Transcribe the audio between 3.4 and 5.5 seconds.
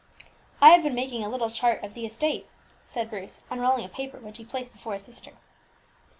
unrolling a paper which he placed before his sister.